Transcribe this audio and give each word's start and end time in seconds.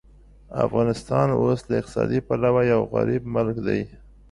افغانستان 0.65 1.27
اوس 1.41 1.59
له 1.69 1.75
اقتصادي 1.81 2.19
پلوه 2.27 2.61
یو 2.71 2.81
غریب 2.93 3.21
ملک 3.35 3.57
دی. 3.67 3.81